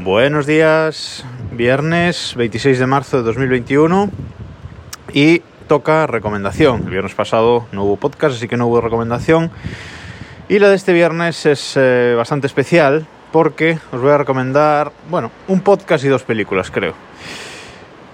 [0.00, 4.10] Buenos días, viernes 26 de marzo de 2021
[5.12, 6.82] y toca recomendación.
[6.84, 9.50] El viernes pasado no hubo podcast, así que no hubo recomendación.
[10.48, 15.30] Y la de este viernes es eh, bastante especial porque os voy a recomendar, bueno,
[15.48, 16.92] un podcast y dos películas, creo.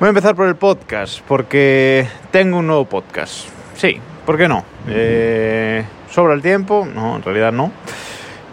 [0.00, 3.48] Voy a empezar por el podcast porque tengo un nuevo podcast.
[3.76, 4.64] Sí, ¿por qué no?
[4.88, 6.86] Eh, ¿Sobra el tiempo?
[6.92, 7.70] No, en realidad no.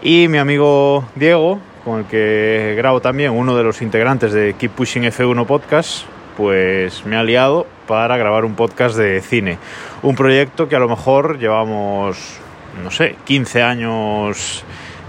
[0.04, 4.72] Y mi amigo Diego, con el que grabo también, uno de los integrantes de Keep
[4.72, 6.06] Pushing F1 Podcast,
[6.36, 9.60] pues me ha liado para grabar un podcast de cine.
[10.02, 12.40] Un proyecto que a lo mejor llevamos,
[12.84, 14.64] no sé, 15 años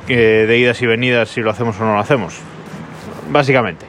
[0.07, 2.35] eh, de idas y venidas si lo hacemos o no lo hacemos.
[3.31, 3.87] Básicamente.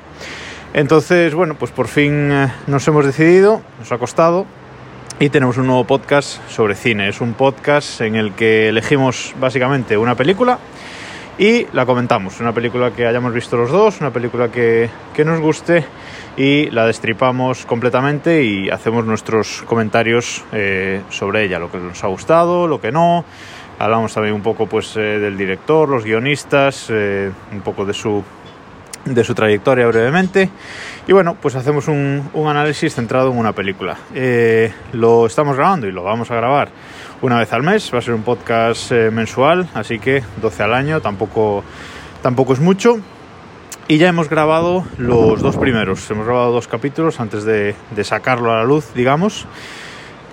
[0.73, 4.45] Entonces, bueno, pues por fin eh, nos hemos decidido, nos ha costado,
[5.20, 7.09] y tenemos un nuevo podcast sobre cine.
[7.09, 10.59] Es un podcast en el que elegimos básicamente una película
[11.38, 12.40] y la comentamos.
[12.40, 15.86] Una película que hayamos visto los dos, una película que, que nos guste
[16.36, 22.07] y la destripamos completamente y hacemos nuestros comentarios eh, sobre ella, lo que nos ha
[22.07, 23.26] gustado, lo que no.
[23.79, 28.24] Hablamos también un poco pues, eh, del director, los guionistas, eh, un poco de su,
[29.05, 30.49] de su trayectoria brevemente.
[31.08, 33.98] Y bueno, pues hacemos un, análisis centrado en una película.
[34.91, 36.70] lo estamos grabando y lo vamos a grabar
[37.22, 37.94] una vez al mes.
[37.94, 41.63] Va a ser un podcast eh, mensual, así que 12 al año, tampoco,
[42.22, 43.00] tampoco es mucho.
[43.88, 46.10] Y ya hemos grabado los dos primeros.
[46.12, 49.46] Hemos grabado dos capítulos antes de, sacarlo a la luz, digamos.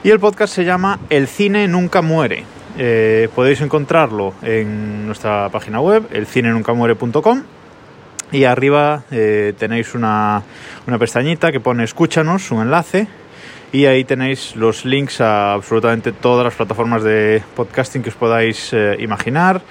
[0.02, 2.44] Y el podcast se llama El cine nunca muere.
[2.76, 7.42] Eh, podéis encontrarlo en nuestra página web, elcinenuncamuere.com.
[8.34, 10.42] Y arriba eh, tenéis una,
[10.88, 13.06] una pestañita que pone escúchanos, un enlace
[13.70, 18.72] y ahí tenéis los links a absolutamente todas las plataformas de podcasting que os podáis
[18.72, 19.62] eh, imaginar,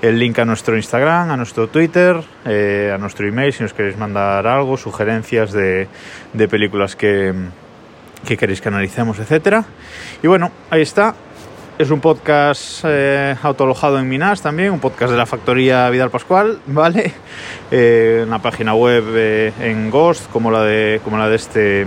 [0.00, 3.98] el link a nuestro Instagram, a nuestro Twitter, eh, a nuestro email si nos queréis
[3.98, 5.88] mandar algo, sugerencias de,
[6.32, 7.34] de películas que,
[8.24, 9.64] que, queréis que analicemos, etcétera.
[10.22, 11.16] Y bueno, ahí está.
[11.76, 16.60] Es un podcast eh, autoalojado en Minas también, un podcast de la factoría Vidal Pascual,
[16.66, 17.12] ¿vale?
[17.72, 21.86] Eh, una página web eh, en Ghost como la de, como la de este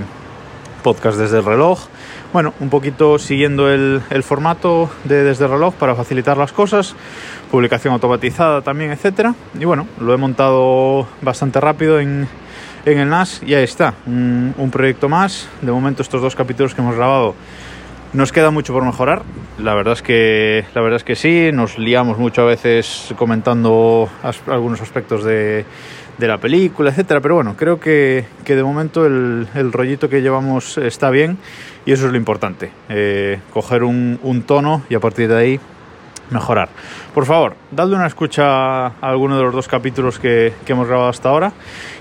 [0.84, 1.80] podcast desde el reloj.
[2.34, 6.94] Bueno, un poquito siguiendo el, formato de desde el reloj para facilitar las cosas,
[7.50, 9.36] publicación automatizada también, etcétera.
[9.58, 12.28] Y bueno, lo he montado bastante rápido en,
[12.84, 15.48] en el NAS y ahí está, un proyecto más.
[15.62, 17.36] De momento estos dos capítulos que hemos grabado
[18.18, 19.22] nos queda mucho por mejorar.
[19.60, 24.10] La verdad es que la verdad es que sí, nos liamos mucho a veces comentando
[24.48, 25.66] algunos aspectos de,
[26.18, 27.22] la película, etcétera.
[27.22, 31.38] Pero bueno, creo que, que de momento el, rollito que llevamos está bien
[31.86, 32.72] y eso es lo importante.
[32.90, 35.60] Eh, coger un tono y a partir de ahí
[36.30, 36.70] mejorar.
[37.14, 41.30] Por favor, dadle una escucha a alguno de los dos capítulos que, hemos grabado hasta
[41.30, 41.52] ahora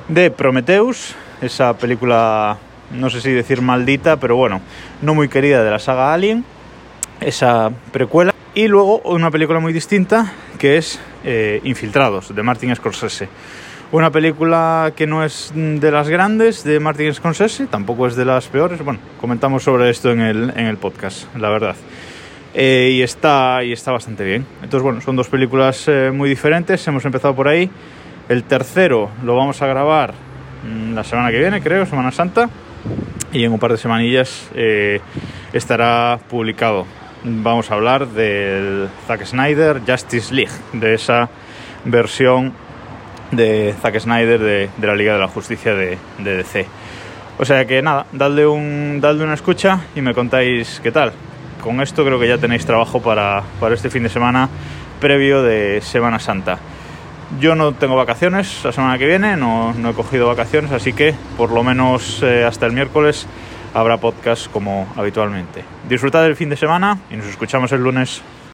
[0.08, 2.58] de Prometheus, esa película,
[2.92, 4.62] no sé si decir maldita, pero bueno,
[5.02, 6.44] no muy querida de la saga Alien,
[7.22, 13.30] esa precuela, y luego una película muy distinta que es eh, Infiltrados, de Martin Scorsese.
[13.92, 18.48] Una película que no es de las grandes de Martin Scorsese, tampoco es de las
[18.48, 18.84] peores.
[18.84, 21.76] Bueno, comentamos sobre esto en el, en el podcast, la verdad.
[22.54, 24.46] Eh, y, está, y está bastante bien.
[24.64, 26.88] Entonces, bueno, son dos películas eh, muy diferentes.
[26.88, 27.70] Hemos empezado por ahí.
[28.28, 30.14] El tercero lo vamos a grabar
[30.64, 32.50] mmm, la semana que viene, creo, Semana Santa.
[33.32, 35.00] Y en un par de semanillas eh,
[35.54, 36.86] estará publicado.
[37.24, 41.30] Vamos a hablar del Zack Snyder Justice League, de esa
[41.86, 42.54] versión
[43.32, 46.66] de Zack Snyder de, de la Liga de la Justicia de, de, DC.
[47.38, 51.12] O sea que nada, dadle, un, dadle una escucha y me contáis qué tal
[51.62, 54.50] con esto creo que ya tenéis trabajo para, para este fin de semana
[55.00, 56.60] previo de Semana Santa.
[57.40, 61.14] Yo no tengo vacaciones la semana que viene, no, no he cogido vacaciones, así que
[61.38, 63.28] por lo menos eh, hasta el miércoles
[63.74, 65.64] habrá podcast como habitualmente.
[65.88, 68.22] Disfrutad del fin de semana y nos escuchamos el lunes.